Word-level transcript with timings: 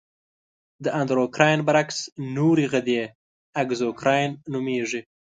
د 0.83 0.85
اندورکراین 0.99 1.59
برعکس 1.67 1.99
نورې 2.37 2.65
غدې 2.71 2.99
اګزوکراین 3.61 4.31
نومیږي. 4.53 5.01